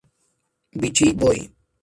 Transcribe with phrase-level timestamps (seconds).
[0.79, 1.53] Beechey Voy.